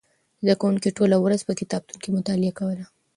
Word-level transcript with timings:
زده 0.43 0.55
کوونکو 0.59 0.95
ټوله 0.97 1.17
ورځ 1.23 1.39
په 1.47 1.53
کتابتون 1.59 1.97
کې 2.03 2.15
مطالعه 2.17 2.53
کوله. 2.59 2.85